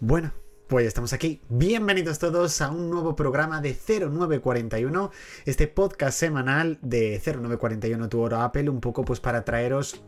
[0.00, 0.32] Bueno,
[0.66, 1.40] pues estamos aquí.
[1.48, 5.12] Bienvenidos todos a un nuevo programa de 0941,
[5.44, 10.02] este podcast semanal de 0941 Tu Hora Apple, un poco pues para traeros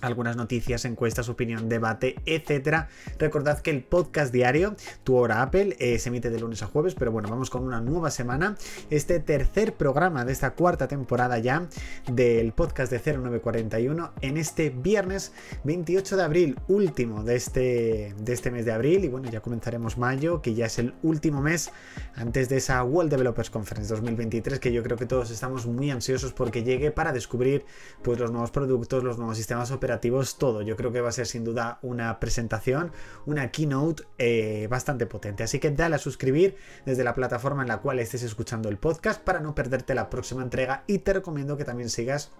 [0.00, 2.88] algunas noticias, encuestas, opinión, debate, etcétera.
[3.18, 6.94] Recordad que el podcast diario, Tu Hora Apple, eh, se emite de lunes a jueves,
[6.94, 8.56] pero bueno, vamos con una nueva semana.
[8.90, 11.68] Este tercer programa de esta cuarta temporada ya
[12.10, 15.32] del podcast de 0941 en este viernes
[15.64, 19.04] 28 de abril, último de este, de este mes de abril.
[19.04, 21.72] Y bueno, ya comenzaremos mayo, que ya es el último mes
[22.14, 26.32] antes de esa World Developers Conference 2023, que yo creo que todos estamos muy ansiosos
[26.32, 27.64] porque llegue para descubrir
[28.02, 29.87] pues, los nuevos productos, los nuevos sistemas operativos,
[30.38, 30.62] todo.
[30.62, 32.92] Yo creo que va a ser sin duda una presentación,
[33.26, 35.42] una keynote eh, bastante potente.
[35.42, 36.56] Así que dale a suscribir
[36.86, 40.42] desde la plataforma en la cual estés escuchando el podcast para no perderte la próxima
[40.42, 42.30] entrega y te recomiendo que también sigas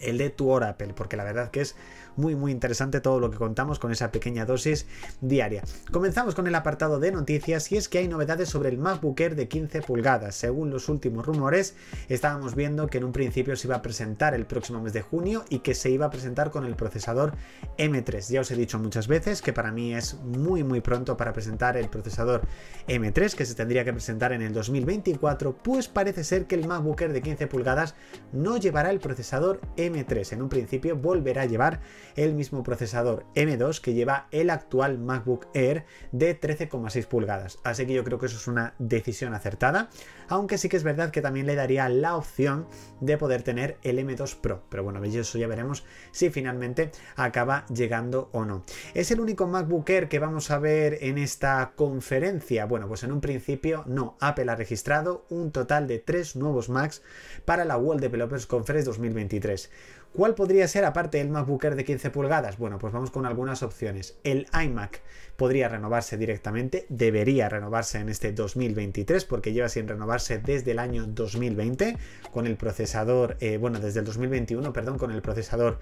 [0.00, 1.76] el de tu hora Apple, porque la verdad que es
[2.16, 4.86] muy muy interesante todo lo que contamos con esa pequeña dosis
[5.20, 5.62] diaria.
[5.90, 9.36] Comenzamos con el apartado de noticias y es que hay novedades sobre el MacBook Air
[9.36, 10.34] de 15 pulgadas.
[10.34, 11.74] Según los últimos rumores,
[12.08, 15.44] estábamos viendo que en un principio se iba a presentar el próximo mes de junio
[15.48, 17.32] y que se iba a presentar con el procesador
[17.78, 18.30] M3.
[18.30, 21.76] Ya os he dicho muchas veces que para mí es muy muy pronto para presentar
[21.76, 22.42] el procesador
[22.88, 27.00] M3 que se tendría que presentar en el 2024, pues parece ser que el MacBook
[27.00, 27.94] Air de 15 pulgadas
[28.32, 30.32] no llevará el procesador M3.
[30.32, 31.80] En un principio volverá a llevar
[32.16, 37.58] el mismo procesador M2 que lleva el actual MacBook Air de 13,6 pulgadas.
[37.64, 39.88] Así que yo creo que eso es una decisión acertada,
[40.28, 42.66] aunque sí que es verdad que también le daría la opción
[43.00, 44.62] de poder tener el M2 Pro.
[44.68, 48.64] Pero bueno, eso ya veremos si finalmente acaba llegando o no.
[48.94, 52.66] ¿Es el único MacBook Air que vamos a ver en esta conferencia?
[52.66, 54.16] Bueno, pues en un principio no.
[54.20, 57.02] Apple ha registrado un total de tres nuevos Macs
[57.44, 59.70] para la World Developers Conference 2023.
[60.14, 62.56] ¿Cuál podría ser aparte del MacBook Air de 15 pulgadas?
[62.56, 64.16] Bueno, pues vamos con algunas opciones.
[64.22, 65.02] El iMac
[65.36, 71.04] podría renovarse directamente, debería renovarse en este 2023 porque lleva sin renovarse desde el año
[71.08, 71.96] 2020
[72.30, 75.80] con el procesador, eh, bueno, desde el 2021, perdón, con el procesador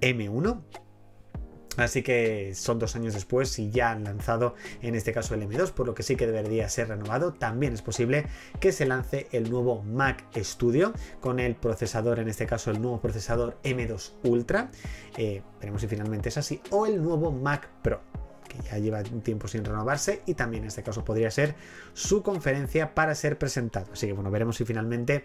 [0.00, 0.62] M1.
[1.76, 5.72] Así que son dos años después y ya han lanzado en este caso el M2,
[5.72, 7.32] por lo que sí que debería ser renovado.
[7.32, 8.26] También es posible
[8.60, 13.00] que se lance el nuevo Mac Studio con el procesador, en este caso el nuevo
[13.00, 14.70] procesador M2 Ultra.
[15.16, 16.60] Eh, veremos si finalmente es así.
[16.70, 18.13] O el nuevo Mac Pro
[18.62, 21.54] ya lleva un tiempo sin renovarse y también en este caso podría ser
[21.92, 23.92] su conferencia para ser presentado.
[23.92, 25.24] Así que bueno, veremos si finalmente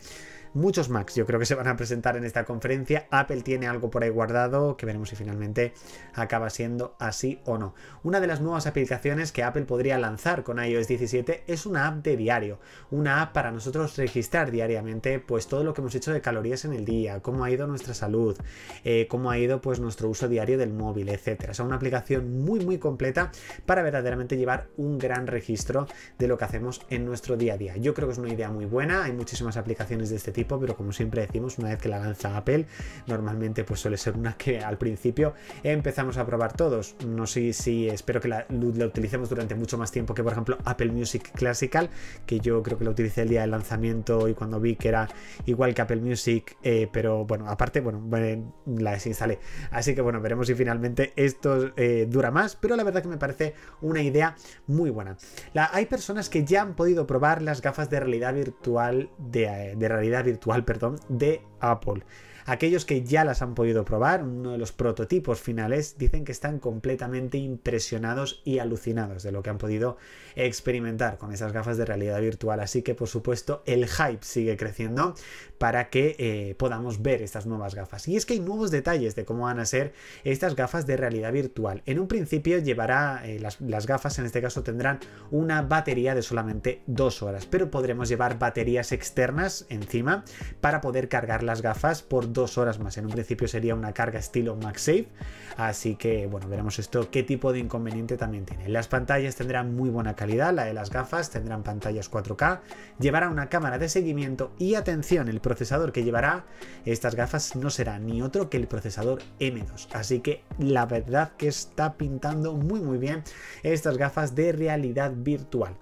[0.54, 3.08] muchos Macs yo creo que se van a presentar en esta conferencia.
[3.12, 5.74] Apple tiene algo por ahí guardado que veremos si finalmente
[6.14, 7.76] acaba siendo así o no.
[8.04, 12.04] Una de las nuevas aplicaciones que Apple podría lanzar con iOS 17 es una app
[12.04, 12.60] de diario,
[12.92, 16.74] una app para nosotros registrar diariamente pues todo lo que hemos hecho de calorías en
[16.74, 18.38] el día, cómo ha ido nuestra salud,
[18.84, 21.52] eh, cómo ha ido pues nuestro uso diario del móvil, etcétera.
[21.52, 23.19] Es una aplicación muy muy completa
[23.66, 25.88] para verdaderamente llevar un gran registro
[26.18, 27.78] de lo que hacemos en nuestro día a día.
[27.78, 30.76] Yo creo que es una idea muy buena, hay muchísimas aplicaciones de este tipo pero
[30.76, 32.66] como siempre decimos, una vez que la lanza Apple,
[33.08, 36.96] normalmente pues suele ser una que al principio empezamos a probar todos.
[37.06, 40.92] No sé si espero que la, utilicemos durante mucho más tiempo que por ejemplo Apple
[40.92, 41.90] Music Classical,
[42.26, 45.10] que yo creo que la utilicé el día del lanzamiento y cuando vi que era
[45.46, 48.02] igual que Apple Music, eh, pero bueno, aparte, bueno,
[48.66, 49.40] la desinstalé.
[49.72, 53.18] Así que bueno, veremos si finalmente esto eh, dura más, pero la verdad que me
[53.18, 54.36] parece una idea
[54.68, 55.18] muy buena.
[55.72, 60.24] Hay personas que ya han podido probar las gafas de realidad virtual de, de realidad
[60.24, 62.04] virtual, perdón, de Apple.
[62.50, 66.58] Aquellos que ya las han podido probar, uno de los prototipos finales, dicen que están
[66.58, 69.98] completamente impresionados y alucinados de lo que han podido
[70.36, 72.60] experimentar con esas gafas de realidad virtual.
[72.60, 75.14] Así que, por supuesto, el hype sigue creciendo
[75.60, 78.08] para que eh, podamos ver estas nuevas gafas.
[78.08, 79.94] Y es que hay nuevos detalles de cómo van a ser
[80.24, 81.84] estas gafas de realidad virtual.
[81.86, 85.00] En un principio llevará, eh, las, las gafas en este caso tendrán
[85.30, 90.26] una batería de solamente dos horas, pero podremos llevar baterías externas encima
[90.62, 92.98] para poder cargar las gafas por dos horas más.
[92.98, 95.08] En un principio sería una carga estilo MagSafe,
[95.58, 98.70] así que bueno, veremos esto qué tipo de inconveniente también tiene.
[98.70, 102.62] Las pantallas tendrán muy buena calidad, la de las gafas tendrán pantallas 4K,
[103.00, 106.46] llevará una cámara de seguimiento y atención, el procesador que llevará
[106.86, 111.48] estas gafas no será ni otro que el procesador M2, así que la verdad que
[111.48, 113.24] está pintando muy muy bien
[113.64, 115.76] estas gafas de realidad virtual.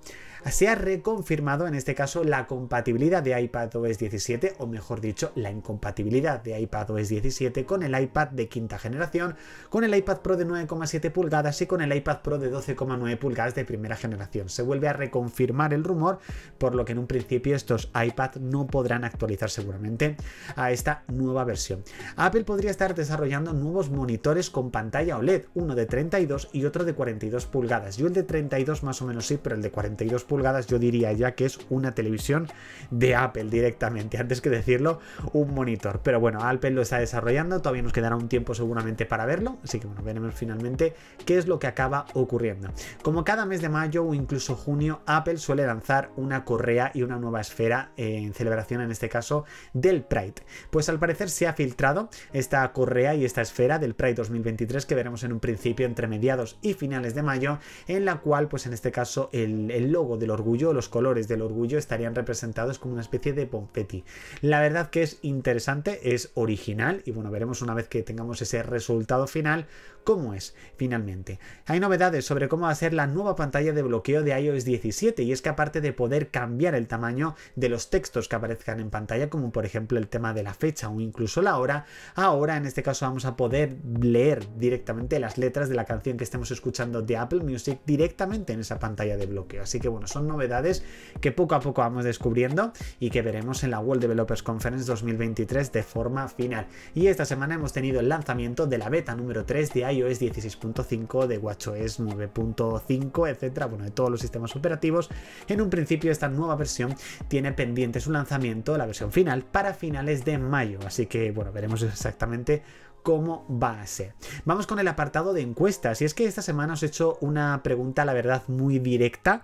[0.51, 5.51] Se ha reconfirmado en este caso la compatibilidad de iPadOS 17, o mejor dicho, la
[5.51, 9.35] incompatibilidad de iPadOS 17 con el iPad de quinta generación,
[9.69, 13.55] con el iPad Pro de 9,7 pulgadas y con el iPad Pro de 12,9 pulgadas
[13.55, 14.49] de primera generación.
[14.49, 16.19] Se vuelve a reconfirmar el rumor,
[16.57, 20.17] por lo que en un principio estos iPad no podrán actualizar seguramente
[20.55, 21.83] a esta nueva versión.
[22.15, 26.93] Apple podría estar desarrollando nuevos monitores con pantalla OLED, uno de 32 y otro de
[26.93, 27.97] 42 pulgadas.
[27.97, 30.36] Yo el de 32 más o menos sí, pero el de 42 pulgadas
[30.67, 32.47] yo diría ya que es una televisión
[32.91, 34.99] de Apple directamente, antes que decirlo,
[35.33, 36.01] un monitor.
[36.03, 39.79] Pero bueno, Apple lo está desarrollando, todavía nos quedará un tiempo seguramente para verlo, así
[39.79, 40.95] que bueno, veremos finalmente
[41.25, 42.69] qué es lo que acaba ocurriendo.
[43.01, 47.17] Como cada mes de mayo o incluso junio, Apple suele lanzar una correa y una
[47.17, 50.35] nueva esfera en celebración, en este caso, del Pride.
[50.69, 54.95] Pues al parecer se ha filtrado esta correa y esta esfera del Pride 2023 que
[54.95, 58.73] veremos en un principio entre mediados y finales de mayo, en la cual, pues en
[58.73, 63.01] este caso, el, el logo del orgullo, los colores del orgullo estarían representados como una
[63.01, 64.03] especie de confetti.
[64.41, 68.61] La verdad que es interesante, es original y bueno, veremos una vez que tengamos ese
[68.61, 69.67] resultado final
[70.07, 71.37] cómo es finalmente.
[71.65, 75.41] Hay novedades sobre cómo ser la nueva pantalla de bloqueo de iOS 17 y es
[75.41, 79.51] que aparte de poder cambiar el tamaño de los textos que aparezcan en pantalla, como
[79.51, 83.05] por ejemplo el tema de la fecha o incluso la hora, ahora en este caso
[83.05, 87.41] vamos a poder leer directamente las letras de la canción que estemos escuchando de Apple
[87.41, 89.63] Music directamente en esa pantalla de bloqueo.
[89.63, 90.85] Así que bueno, son novedades
[91.19, 92.71] que poco a poco vamos descubriendo
[93.01, 96.67] y que veremos en la World Developers Conference 2023 de forma final.
[96.95, 100.21] Y esta semana hemos tenido el lanzamiento de la beta número 3 de iOS iOS
[100.21, 105.09] 16.5, de WatchOS 9.5, etcétera, bueno, de todos los sistemas operativos.
[105.47, 106.95] En un principio, esta nueva versión
[107.27, 110.79] tiene pendiente su lanzamiento, la versión final, para finales de mayo.
[110.85, 112.63] Así que, bueno, veremos exactamente
[113.07, 114.15] cómo va a ser.
[114.43, 116.01] Vamos con el apartado de encuestas.
[116.01, 119.43] Y es que esta semana os he hecho una pregunta, la verdad, muy directa,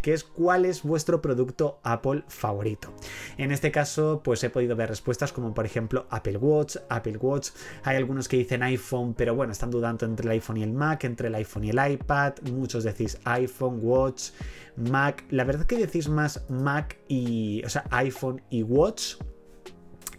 [0.00, 2.90] que es ¿cuál es vuestro producto Apple favorito?
[3.36, 7.50] En este caso, pues he podido ver respuestas como por ejemplo Apple Watch, Apple Watch.
[7.82, 11.04] Hay algunos que dicen iPhone, pero bueno, están dudando entre el iPhone y el Mac,
[11.04, 12.32] entre el iPhone y el iPad.
[12.50, 14.30] Muchos decís iPhone, Watch,
[14.76, 15.22] Mac.
[15.28, 19.16] La verdad que decís más Mac y, o sea, iPhone y Watch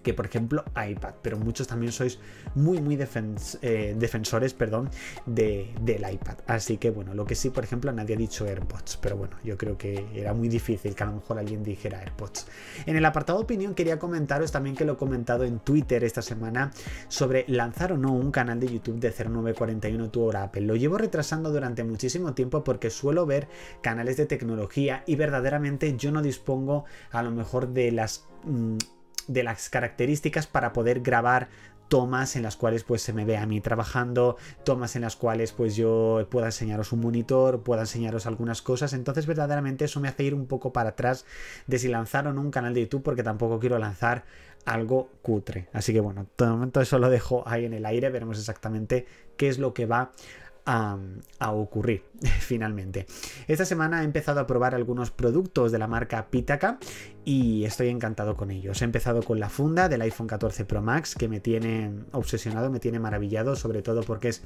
[0.04, 2.20] que por ejemplo iPad, pero muchos también sois
[2.56, 2.96] muy muy
[3.62, 4.90] eh, defensores perdón,
[5.26, 6.38] de, del iPad.
[6.48, 9.58] Así que bueno, lo que sí, por ejemplo, nadie ha dicho AirPods, pero bueno, yo
[9.58, 12.48] creo que era muy difícil que a lo mejor alguien dijera AirPods.
[12.86, 16.72] En el apartado opinión quería comentaros también que lo he comentado en Twitter esta semana
[17.08, 20.62] sobre lanzar o no un canal de YouTube de 0941 tu hora Apple.
[20.62, 23.48] Lo llevo retrasando durante muchísimo tiempo porque suelo ver
[23.82, 28.28] canales de tecnología y verdaderamente yo no dispongo a lo mejor de las...
[28.44, 28.78] Mm,
[29.28, 31.50] de las características para poder grabar
[31.88, 35.52] tomas en las cuales pues se me ve a mí trabajando, tomas en las cuales
[35.52, 40.24] pues yo pueda enseñaros un monitor, pueda enseñaros algunas cosas, entonces verdaderamente eso me hace
[40.24, 41.26] ir un poco para atrás
[41.68, 44.24] de si lanzar o no un canal de YouTube porque tampoco quiero lanzar
[44.66, 45.68] algo cutre.
[45.74, 49.06] Así que bueno, de momento eso lo dejo ahí en el aire, veremos exactamente
[49.38, 50.12] qué es lo que va
[50.66, 50.98] a,
[51.52, 52.04] ocurrir
[52.40, 53.06] finalmente.
[53.48, 56.80] Esta semana he empezado a probar algunos productos de la marca Pitaka
[57.26, 58.82] y estoy encantado con ellos.
[58.82, 62.80] He empezado con la funda del iPhone 14 Pro Max que me tiene obsesionado, me
[62.80, 64.42] tiene maravillado, sobre todo porque es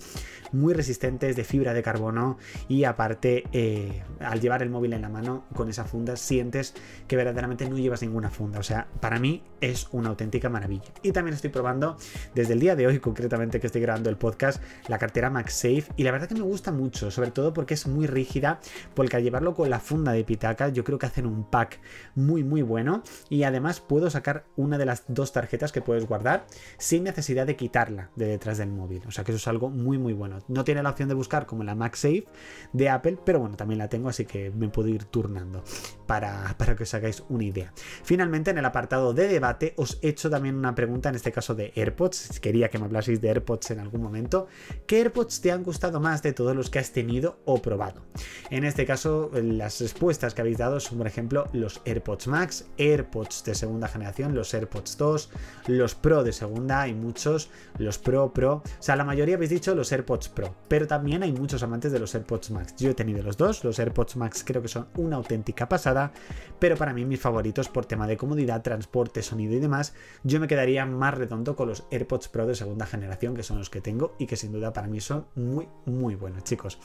[0.51, 2.37] muy resistente, es de fibra de carbono
[2.67, 6.73] y aparte eh, al llevar el móvil en la mano con esa funda sientes
[7.07, 8.59] que verdaderamente no llevas ninguna funda.
[8.59, 10.91] O sea, para mí es una auténtica maravilla.
[11.01, 11.97] Y también estoy probando
[12.35, 16.03] desde el día de hoy, concretamente que estoy grabando el podcast, la cartera MagSafe y
[16.03, 18.59] la verdad que me gusta mucho, sobre todo porque es muy rígida,
[18.93, 21.79] porque al llevarlo con la funda de Pitaka yo creo que hacen un pack
[22.15, 26.45] muy muy bueno y además puedo sacar una de las dos tarjetas que puedes guardar
[26.77, 29.01] sin necesidad de quitarla de detrás del móvil.
[29.07, 30.39] O sea que eso es algo muy muy bueno.
[30.47, 32.25] No tiene la opción de buscar como la MagSafe
[32.73, 35.63] de Apple, pero bueno, también la tengo así que me puedo ir turnando
[36.05, 37.73] para, para que os hagáis una idea.
[38.03, 41.55] Finalmente en el apartado de debate os he hecho también una pregunta en este caso
[41.55, 42.39] de AirPods.
[42.39, 44.47] Quería que me hablaseis de AirPods en algún momento.
[44.85, 48.05] ¿Qué AirPods te han gustado más de todos los que has tenido o probado?
[48.49, 53.43] En este caso las respuestas que habéis dado son por ejemplo los AirPods Max, AirPods
[53.43, 55.29] de segunda generación, los AirPods 2,
[55.67, 59.75] los Pro de segunda, hay muchos, los Pro, Pro, o sea, la mayoría habéis dicho
[59.75, 62.75] los AirPods Pro, pero también hay muchos amantes de los AirPods Max.
[62.77, 66.11] Yo he tenido los dos, los AirPods Max creo que son una auténtica pasada,
[66.59, 70.47] pero para mí mis favoritos por tema de comodidad, transporte, sonido y demás, yo me
[70.47, 74.15] quedaría más redondo con los AirPods Pro de segunda generación, que son los que tengo
[74.19, 76.79] y que sin duda para mí son muy, muy buenos, chicos.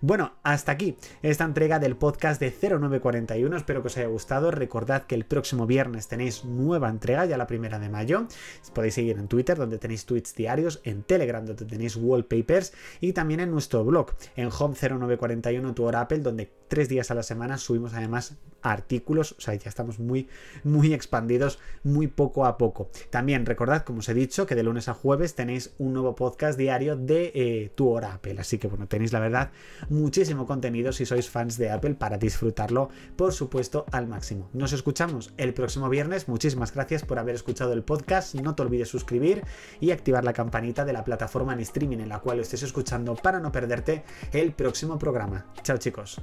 [0.00, 5.04] Bueno, hasta aquí esta entrega del podcast de 0941, espero que os haya gustado, recordad
[5.04, 8.26] que el próximo viernes tenéis nueva entrega, ya la primera de mayo.
[8.72, 13.40] Podéis seguir en Twitter, donde tenéis tweets diarios, en Telegram, donde tenéis wallpapers, y también
[13.40, 17.94] en nuestro blog, en Home0941 Tu Hora Apple, donde tres días a la semana subimos
[17.94, 20.28] además artículos, o sea, ya estamos muy,
[20.64, 22.90] muy expandidos, muy poco a poco.
[23.10, 26.58] También recordad, como os he dicho, que de lunes a jueves tenéis un nuevo podcast
[26.58, 29.50] diario de eh, Tu Hora Apple, así que bueno, tenéis la verdad
[29.88, 34.50] muchísimo contenido si sois fans de Apple para disfrutarlo, por supuesto, al máximo.
[34.52, 34.72] Nos
[35.36, 39.44] el próximo viernes, muchísimas gracias por haber escuchado el podcast, no te olvides suscribir
[39.80, 43.14] y activar la campanita de la plataforma en streaming en la cual lo estés escuchando
[43.14, 45.46] para no perderte el próximo programa.
[45.62, 46.20] Chao chicos.